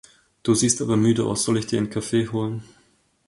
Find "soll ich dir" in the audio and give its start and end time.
1.43-1.77